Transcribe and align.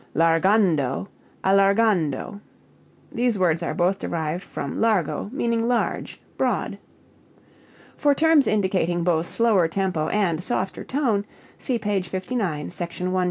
Largando, 0.15 1.05
allargando. 1.43 2.41
These 3.11 3.37
words 3.37 3.61
are 3.61 3.75
both 3.75 3.99
derived 3.99 4.41
from 4.43 4.81
largo, 4.81 5.29
meaning 5.31 5.67
large, 5.67 6.19
broad. 6.37 6.79
(For 7.97 8.15
terms 8.15 8.47
indicating 8.47 9.03
both 9.03 9.29
slower 9.29 9.67
tempo 9.67 10.07
and 10.07 10.43
softer 10.43 10.83
tone, 10.83 11.23
see 11.59 11.77
page 11.77 12.07
59, 12.07 12.71
Sec. 12.71 12.89
127.) 12.89 13.19